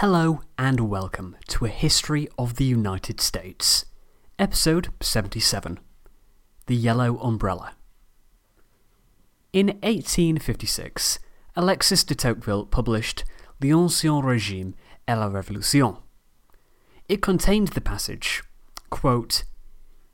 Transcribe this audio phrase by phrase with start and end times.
[0.00, 3.84] Hello and welcome to A History of the United States,
[4.38, 5.80] Episode 77
[6.66, 7.72] The Yellow Umbrella.
[9.52, 11.18] In 1856,
[11.56, 13.24] Alexis de Tocqueville published
[13.60, 14.74] L'Ancien Régime
[15.08, 16.00] et la Révolution.
[17.08, 18.44] It contained the passage,
[18.90, 19.42] quote,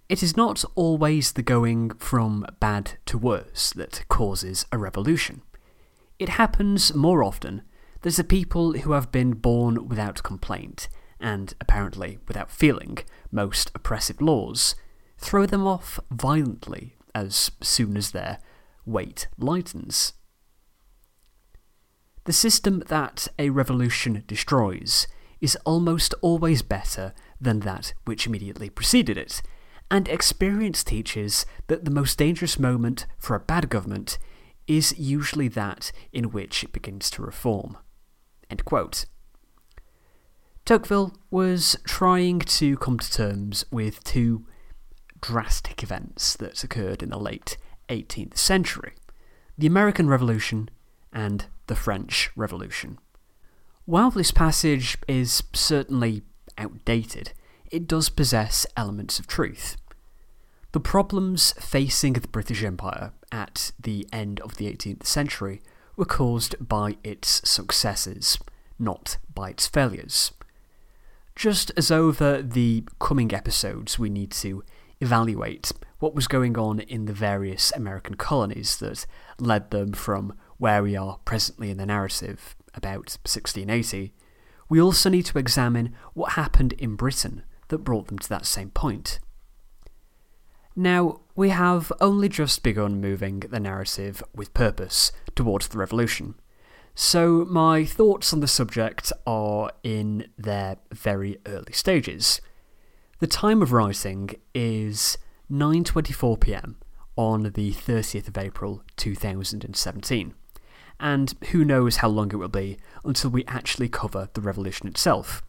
[0.09, 5.43] It is not always the going from bad to worse that causes a revolution.
[6.19, 7.61] It happens more often
[8.05, 12.99] there's a people who have been born without complaint, and apparently without feeling,
[13.33, 14.75] most oppressive laws,
[15.17, 18.41] throw them off violently as soon as their
[18.85, 20.13] weight lightens.
[22.25, 25.07] The system that a revolution destroys
[25.41, 29.41] is almost always better than that which immediately preceded it,
[29.91, 34.19] and experience teaches that the most dangerous moment for a bad government
[34.67, 37.79] is usually that in which it begins to reform.
[38.51, 39.07] End quote.
[40.65, 44.47] Tocqueville was trying to come to terms with two
[45.21, 47.57] drastic events that occurred in the late
[47.89, 48.95] 18th century
[49.57, 50.69] the American Revolution
[51.13, 52.99] and the French Revolution.
[53.85, 56.23] While this passage is certainly
[56.59, 57.33] outdated,
[57.71, 59.77] it does possess elements of truth.
[60.73, 65.63] The problems facing the British Empire at the end of the 18th century
[65.97, 68.39] were caused by its successes,
[68.79, 70.33] not by its failures.
[71.37, 74.65] Just as over the coming episodes, we need to
[75.01, 79.07] evaluate what was going on in the various American colonies that
[79.39, 84.13] led them from where we are presently in the narrative, about 1680,
[84.69, 88.71] we also need to examine what happened in Britain that brought them to that same
[88.71, 89.19] point.
[90.77, 96.35] Now, we have only just begun moving the narrative with purpose towards the revolution.
[96.95, 102.41] So, my thoughts on the subject are in their very early stages.
[103.19, 105.19] The time of writing is
[105.51, 106.77] 9:24 p.m.
[107.17, 110.35] on the 30th of April 2017.
[111.01, 115.43] And who knows how long it will be until we actually cover the revolution itself.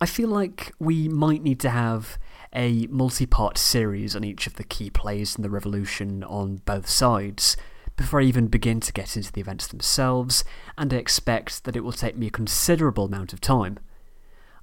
[0.00, 2.18] I feel like we might need to have
[2.54, 6.88] a multi part series on each of the key players in the revolution on both
[6.88, 7.56] sides
[7.96, 10.44] before I even begin to get into the events themselves,
[10.78, 13.78] and I expect that it will take me a considerable amount of time.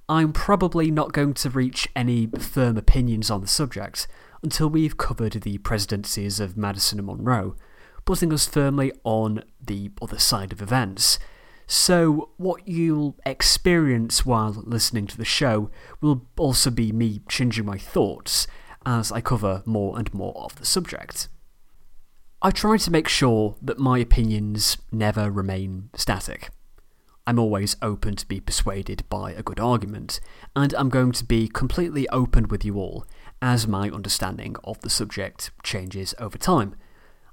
[0.08, 4.08] I'm probably not going to reach any firm opinions on the subject
[4.42, 7.56] until we've covered the presidencies of Madison and Monroe,
[8.04, 11.18] putting us firmly on the other side of events
[11.66, 17.76] so, what you'll experience while listening to the show will also be me changing my
[17.76, 18.46] thoughts
[18.84, 21.28] as I cover more and more of the subject.
[22.40, 26.50] I try to make sure that my opinions never remain static.
[27.26, 30.20] I'm always open to be persuaded by a good argument,
[30.54, 33.04] and I'm going to be completely open with you all
[33.42, 36.76] as my understanding of the subject changes over time.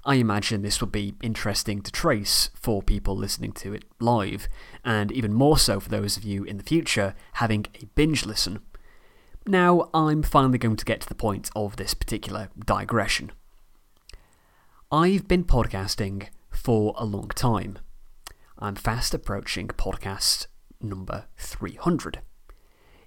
[0.06, 4.48] I imagine this will be interesting to trace for people listening to it live,
[4.84, 8.60] and even more so for those of you in the future having a binge listen.
[9.46, 13.32] Now, I'm finally going to get to the point of this particular digression.
[14.92, 17.78] I've been podcasting for a long time.
[18.58, 20.46] I'm fast approaching podcast
[20.80, 22.20] number 300.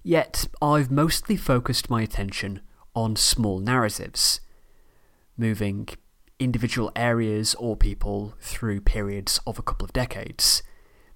[0.04, 2.62] Yet, I've mostly focused my attention
[2.96, 4.42] on small narratives,
[5.38, 5.90] moving
[6.40, 10.62] individual areas or people through periods of a couple of decades.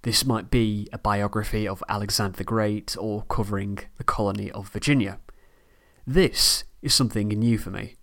[0.04, 5.20] This might be a biography of Alexander the Great or covering the colony of Virginia.
[6.08, 7.98] This is something new for me.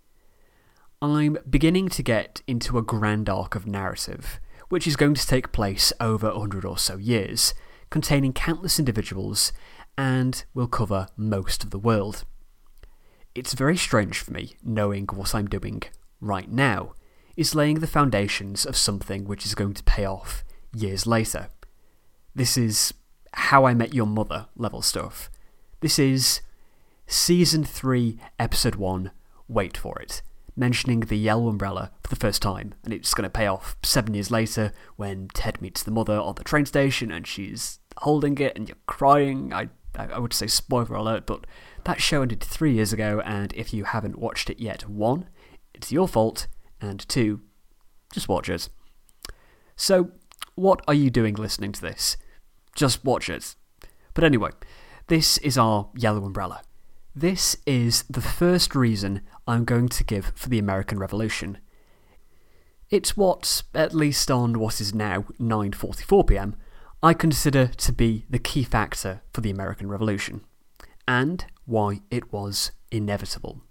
[1.01, 5.51] I'm beginning to get into a grand arc of narrative, which is going to take
[5.51, 7.53] place over a hundred or so years,
[7.89, 9.51] containing countless individuals,
[9.97, 12.23] and will cover most of the world.
[13.35, 15.83] It's very strange for me knowing what I'm doing
[16.21, 16.93] right now,
[17.39, 20.43] is laying the foundations of something which is going to pay off
[20.73, 21.47] years later.
[22.35, 22.93] This is
[23.31, 25.31] How I Met Your Mother level stuff.
[25.79, 26.41] This is
[27.07, 29.11] Season 3, Episode 1,
[29.47, 30.21] Wait for It,
[30.57, 34.15] mentioning the yellow umbrella for the first time, and it's going to pay off seven
[34.15, 38.57] years later when Ted meets the mother on the train station and she's holding it
[38.57, 39.53] and you're crying.
[39.53, 41.47] I, I would say spoiler alert, but
[41.85, 45.29] that show ended three years ago, and if you haven't watched it yet, one,
[45.73, 46.47] it's your fault
[46.81, 47.41] and two,
[48.13, 48.69] just watch it.
[49.75, 50.11] So,
[50.55, 52.17] what are you doing listening to this?
[52.75, 53.55] Just watch it.
[54.13, 54.51] But anyway,
[55.07, 56.61] this is our yellow umbrella.
[57.15, 61.57] This is the first reason I'm going to give for the American Revolution.
[62.89, 66.55] It's what, at least on what is now 9.44pm,
[67.01, 70.41] I consider to be the key factor for the American Revolution,
[71.07, 73.61] and why it was inevitable.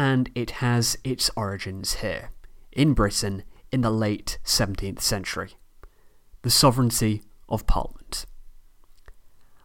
[0.00, 2.30] And it has its origins here,
[2.72, 5.50] in Britain, in the late 17th century.
[6.40, 7.20] The sovereignty
[7.50, 8.24] of Parliament.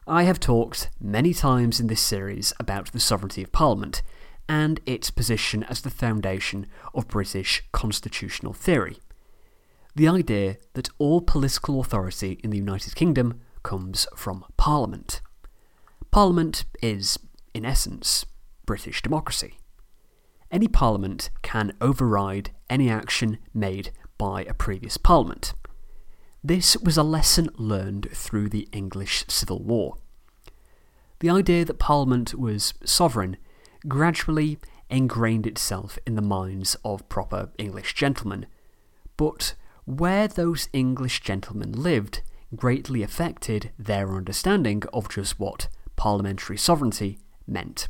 [0.06, 4.02] I have talked many times in this series about the sovereignty of Parliament
[4.50, 8.98] and its position as the foundation of British constitutional theory.
[9.96, 15.22] The idea that all political authority in the United Kingdom comes from Parliament.
[16.12, 17.18] Parliament is,
[17.54, 18.26] in essence,
[18.66, 19.60] British democracy.
[20.52, 25.54] Any Parliament can override any action made by a previous Parliament.
[26.44, 29.98] This was a lesson learned through the English Civil War.
[31.20, 33.38] The idea that Parliament was sovereign
[33.88, 34.60] gradually
[34.90, 38.46] ingrained itself in the minds of proper English gentlemen,
[39.18, 39.56] but
[39.86, 42.22] where those English gentlemen lived
[42.56, 47.88] greatly affected their understanding of just what parliamentary sovereignty meant.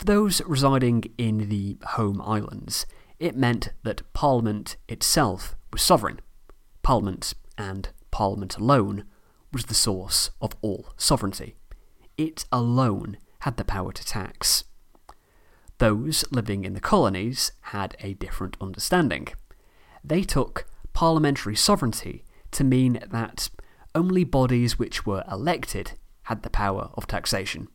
[0.00, 2.86] For those residing in the home islands,
[3.18, 6.20] it meant that Parliament itself was sovereign.
[6.82, 9.04] Parliament, and Parliament alone,
[9.52, 11.54] was the source of all sovereignty.
[12.16, 14.64] It alone had the power to tax.
[15.76, 19.28] Those living in the colonies had a different understanding.
[20.02, 20.64] They took
[20.94, 23.50] parliamentary sovereignty to mean that
[23.94, 25.92] only bodies which were elected
[26.22, 27.68] had the power of taxation.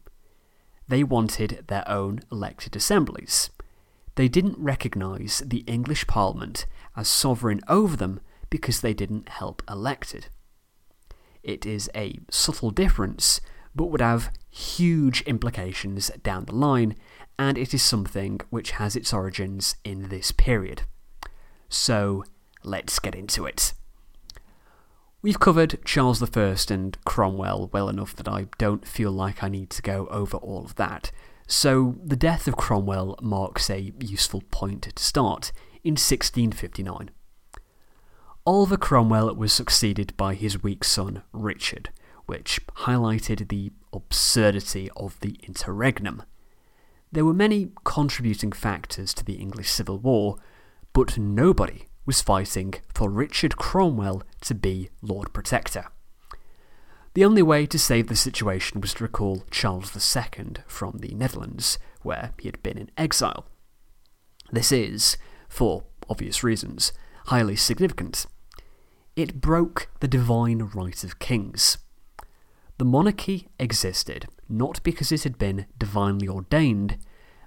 [0.87, 3.49] They wanted their own elected assemblies.
[4.15, 6.65] They didn't recognise the English Parliament
[6.95, 10.27] as sovereign over them because they didn't help elected.
[11.43, 13.41] It is a subtle difference,
[13.75, 16.95] but would have huge implications down the line,
[17.38, 20.83] and it is something which has its origins in this period.
[21.67, 22.23] So,
[22.63, 23.73] let's get into it.
[25.25, 29.72] We've covered Charles I and Cromwell well enough that I don't feel like I need
[29.72, 31.12] to go over all of that,
[31.48, 35.51] so the death of Cromwell marks a useful point to start
[35.83, 37.10] in 1659.
[38.45, 41.89] Oliver Cromwell was succeeded by his weak son Richard,
[42.27, 46.22] which highlighted the absurdity of the interregnum.
[47.12, 50.38] There were many contributing factors to the English Civil War,
[50.94, 55.87] but nobody was fighting for Richard Cromwell to be Lord Protector.
[57.13, 61.79] The only way to save the situation was to recall Charles II from the Netherlands,
[62.01, 63.45] where he had been in exile.
[64.51, 65.17] This is,
[65.47, 66.91] for obvious reasons,
[67.27, 68.27] highly significant
[69.15, 71.77] it broke the divine right of kings.
[72.77, 76.97] The monarchy existed not because it had been divinely ordained,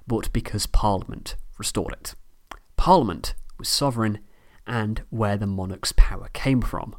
[0.07, 2.15] but because Parliament restored it.
[2.77, 4.21] Parliament was sovereign
[4.69, 6.95] and where the monarch's power came from.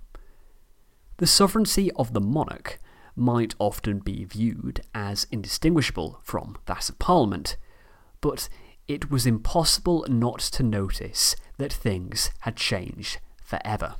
[1.18, 2.80] The sovereignty of the monarch
[3.16, 7.56] might often be viewed as indistinguishable from that of Parliament,
[8.19, 8.50] but
[8.88, 13.95] it was impossible not to notice that things had changed forever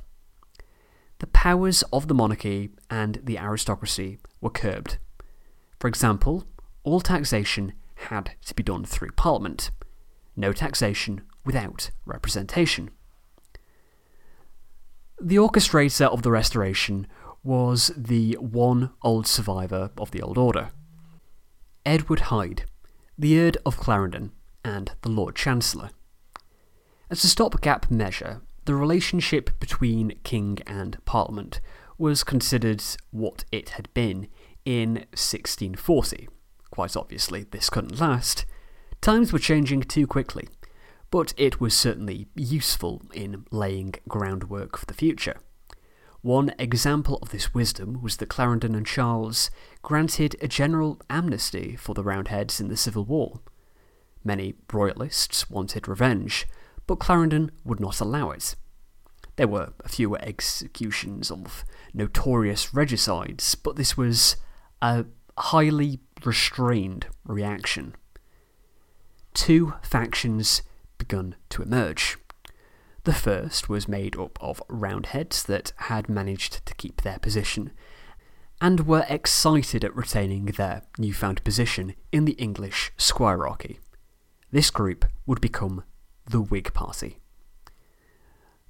[1.20, 4.98] the powers of the monarchy and the aristocracy were curbed.
[5.78, 6.44] For example,
[6.82, 7.74] all taxation
[8.06, 9.70] had to be done through Parliament,
[10.34, 12.90] no taxation without representation.
[15.22, 17.06] The orchestrator of the Restoration
[17.44, 20.70] was the one old survivor of the Old Order
[21.84, 22.64] Edward Hyde,
[23.18, 24.32] the Earl of Clarendon,
[24.64, 25.90] and the Lord Chancellor.
[27.10, 31.60] As a stopgap measure, the relationship between king and parliament
[31.98, 34.26] was considered what it had been
[34.64, 36.30] in 1640.
[36.70, 38.46] Quite obviously, this couldn't last.
[39.02, 40.48] Times were changing too quickly,
[41.10, 45.36] but it was certainly useful in laying groundwork for the future.
[46.22, 49.50] One example of this wisdom was that Clarendon and Charles
[49.82, 53.40] granted a general amnesty for the Roundheads in the Civil War.
[54.22, 56.46] Many royalists wanted revenge,
[56.86, 58.54] but Clarendon would not allow it.
[59.36, 61.64] There were a few executions of
[61.94, 64.36] notorious regicides, but this was
[64.82, 65.06] a
[65.38, 67.94] highly restrained reaction.
[69.32, 70.60] Two factions
[71.00, 72.16] begun to emerge.
[73.02, 77.72] The first was made up of roundheads that had managed to keep their position
[78.60, 83.78] and were excited at retaining their newfound position in the English squirearchy.
[84.52, 85.82] This group would become
[86.26, 87.18] the Whig Party.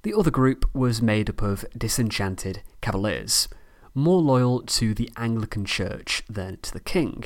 [0.03, 3.49] The other group was made up of disenchanted cavaliers,
[3.93, 7.25] more loyal to the Anglican Church than to the king,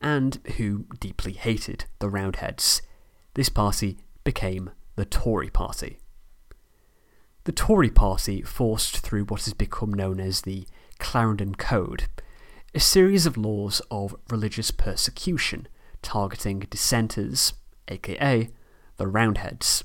[0.00, 2.82] and who deeply hated the Roundheads.
[3.32, 5.98] This party became the Tory Party.
[7.44, 10.66] The Tory Party forced through what has become known as the
[10.98, 12.04] Clarendon Code,
[12.74, 15.68] a series of laws of religious persecution
[16.00, 17.54] targeting dissenters,
[17.88, 18.48] aka
[18.96, 19.84] the Roundheads.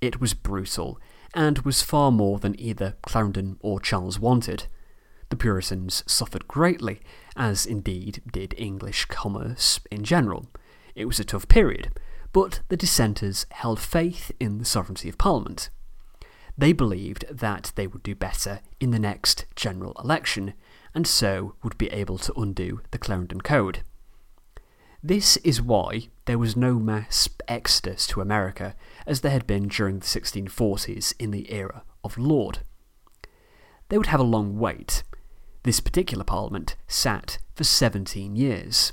[0.00, 0.98] It was brutal,
[1.34, 4.66] and was far more than either Clarendon or Charles wanted.
[5.28, 7.00] The Puritans suffered greatly,
[7.36, 10.46] as indeed did English commerce in general.
[10.94, 11.90] It was a tough period,
[12.36, 15.70] but the dissenters held faith in the sovereignty of Parliament.
[16.58, 20.52] They believed that they would do better in the next general election,
[20.94, 23.84] and so would be able to undo the Clarendon Code.
[25.02, 28.76] This is why there was no mass exodus to America
[29.06, 32.58] as there had been during the 1640s in the era of Laud.
[33.88, 35.04] They would have a long wait.
[35.62, 38.92] This particular parliament sat for 17 years.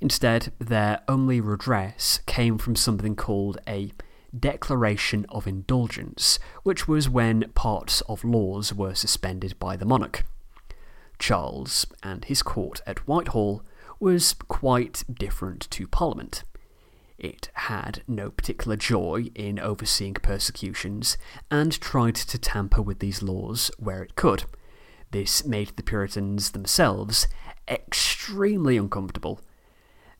[0.00, 3.92] Instead, their only redress came from something called a
[4.38, 10.24] Declaration of Indulgence, which was when parts of laws were suspended by the monarch.
[11.18, 13.62] Charles and his court at Whitehall
[13.98, 16.44] was quite different to Parliament.
[17.18, 21.16] It had no particular joy in overseeing persecutions
[21.50, 24.44] and tried to tamper with these laws where it could.
[25.12, 27.26] This made the Puritans themselves
[27.66, 29.40] extremely uncomfortable.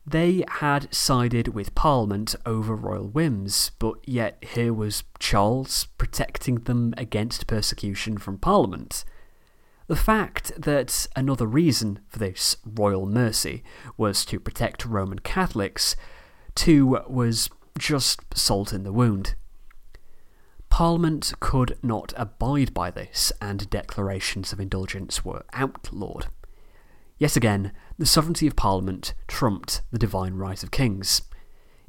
[0.09, 6.93] They had sided with Parliament over royal whims, but yet here was Charles protecting them
[6.95, 9.03] against persecution from Parliament.
[9.87, 13.65] The fact that another reason for this royal mercy
[13.97, 15.97] was to protect Roman Catholics,
[16.55, 19.35] too, was just salt in the wound.
[20.69, 26.27] Parliament could not abide by this, and declarations of indulgence were outlawed.
[27.17, 31.23] Yet again, the sovereignty of Parliament trumped the divine right of kings.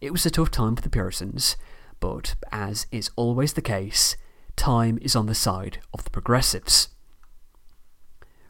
[0.00, 1.56] It was a tough time for the Puritans,
[2.00, 4.16] but as is always the case,
[4.56, 6.88] time is on the side of the progressives.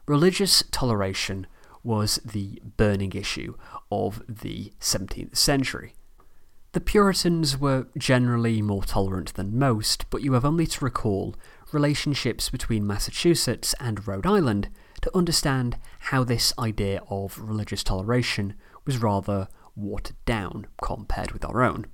[0.07, 1.47] Religious toleration
[1.83, 3.55] was the burning issue
[3.91, 5.93] of the 17th century.
[6.71, 11.35] The Puritans were generally more tolerant than most, but you have only to recall
[11.71, 14.69] relationships between Massachusetts and Rhode Island
[15.01, 18.53] to understand how this idea of religious toleration
[18.85, 21.85] was rather watered down compared with our own.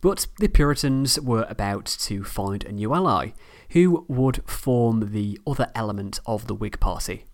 [0.00, 3.32] But the Puritans were about to find a new ally,
[3.70, 7.24] who would form the other element of the Whig Party,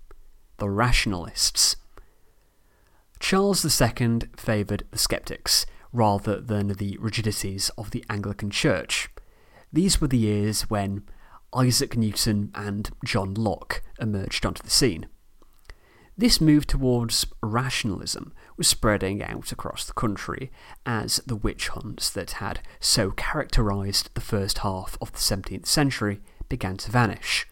[0.58, 1.76] the Rationalists.
[3.20, 9.08] Charles II favoured the skeptics, rather than the rigidities of the Anglican Church.
[9.72, 11.04] These were the years when
[11.56, 15.06] Isaac Newton and John Locke emerged onto the scene.
[16.18, 20.50] This move towards rationalism was spreading out across the country
[20.84, 26.20] as the witch hunts that had so characterised the first half of the 17th century
[26.48, 27.46] began to vanish.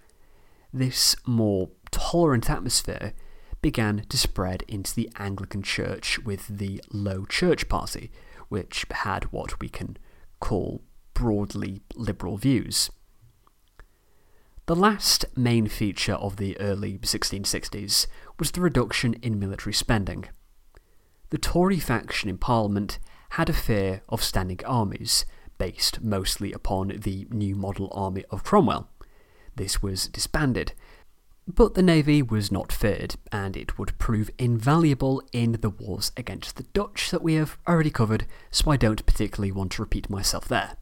[0.72, 3.14] This more tolerant atmosphere
[3.62, 8.10] began to spread into the Anglican Church with the Low Church Party,
[8.48, 9.96] which had what we can
[10.40, 10.82] call
[11.14, 12.90] broadly liberal views.
[14.66, 18.06] The last main feature of the early 1660s
[18.38, 20.24] was the reduction in military spending.
[21.28, 22.98] The Tory faction in Parliament
[23.30, 25.26] had a fear of standing armies,
[25.58, 28.88] based mostly upon the new model army of Cromwell.
[29.54, 30.72] This was disbanded,
[31.46, 36.56] but the navy was not feared, and it would prove invaluable in the wars against
[36.56, 40.48] the Dutch that we have already covered, so I don't particularly want to repeat myself
[40.48, 40.78] there.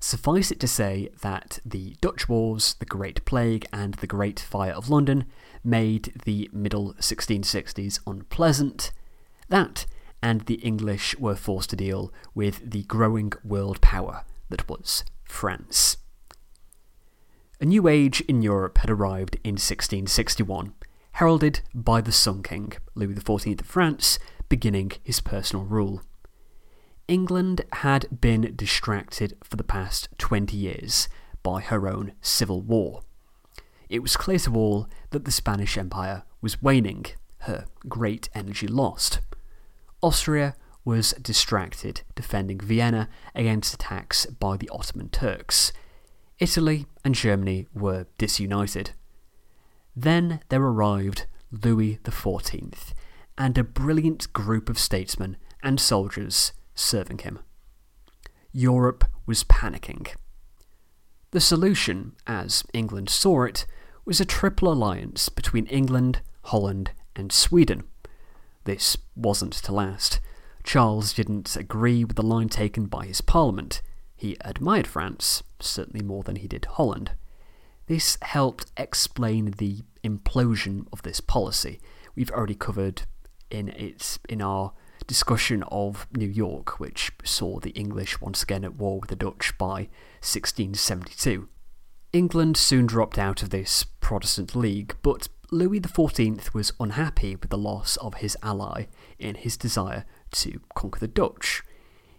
[0.00, 4.72] Suffice it to say that the Dutch Wars, the Great Plague, and the Great Fire
[4.72, 5.24] of London
[5.64, 8.92] made the middle 1660s unpleasant.
[9.48, 9.86] That,
[10.22, 15.96] and the English were forced to deal with the growing world power that was France.
[17.60, 20.74] A new age in Europe had arrived in 1661,
[21.12, 26.02] heralded by the Sun King, Louis XIV of France, beginning his personal rule.
[27.08, 31.08] England had been distracted for the past 20 years
[31.42, 33.00] by her own civil war.
[33.88, 37.06] It was clear to all that the Spanish Empire was waning,
[37.38, 39.20] her great energy lost.
[40.02, 45.72] Austria was distracted defending Vienna against attacks by the Ottoman Turks.
[46.38, 48.90] Italy and Germany were disunited.
[49.96, 52.92] Then there arrived Louis XIV
[53.38, 57.40] and a brilliant group of statesmen and soldiers serving him.
[58.52, 60.08] Europe was panicking.
[61.30, 63.66] The solution, as England saw it,
[64.04, 67.84] was a triple alliance between England, Holland, and Sweden.
[68.64, 70.20] This wasn't to last.
[70.64, 73.82] Charles didn't agree with the line taken by his parliament.
[74.16, 77.12] He admired France, certainly more than he did Holland.
[77.86, 81.80] This helped explain the implosion of this policy.
[82.14, 83.02] We've already covered
[83.50, 84.72] in its in our
[85.08, 89.56] discussion of New York, which saw the English once again at war with the Dutch
[89.58, 89.88] by
[90.20, 91.48] 1672.
[92.12, 97.58] England soon dropped out of this Protestant League, but Louis XIV was unhappy with the
[97.58, 98.84] loss of his ally
[99.18, 101.62] in his desire to conquer the Dutch.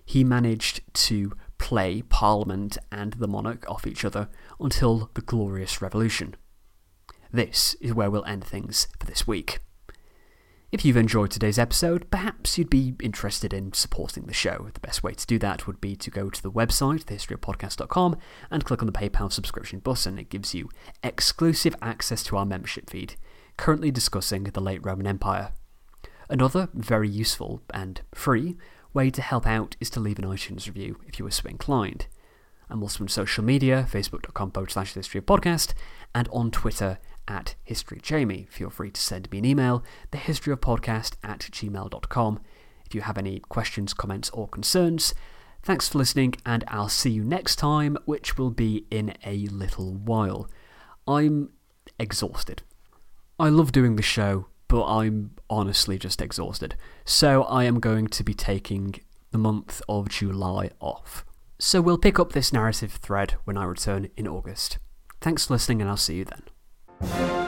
[0.03, 4.29] He managed to play Parliament and the monarch off each other
[4.59, 6.35] until the Glorious Revolution.
[7.31, 9.59] This is where we'll end things for this week.
[10.71, 14.69] If you've enjoyed today's episode, perhaps you'd be interested in supporting the show.
[14.71, 18.15] The best way to do that would be to go to the website, thehistoryofpodcast.com,
[18.51, 20.19] and click on the PayPal subscription button.
[20.19, 20.69] It gives you
[21.03, 23.15] exclusive access to our membership feed,
[23.57, 25.53] currently discussing the late Roman Empire.
[26.29, 28.55] Another very useful and free
[28.93, 32.05] way to help out is to leave an iTunes review if you are so inclined.
[32.69, 35.73] I'm also on social media, facebook.com forward slash history of podcast,
[36.13, 36.99] and on Twitter
[37.29, 38.49] at HistoryJamie.
[38.49, 42.41] Feel free to send me an email, thehistoryofpodcast at gmail.com,
[42.85, 45.13] if you have any questions, comments, or concerns.
[45.61, 49.93] Thanks for listening, and I'll see you next time, which will be in a little
[49.93, 50.49] while.
[51.07, 51.51] I'm
[51.99, 52.63] exhausted.
[53.37, 56.75] I love doing the show, but I'm honestly just exhausted.
[57.05, 58.95] So I am going to be taking
[59.31, 61.25] the month of July off.
[61.59, 64.79] So we'll pick up this narrative thread when I return in August.
[65.21, 66.43] Thanks for listening, and I'll see you then.
[67.01, 67.38] Thank you.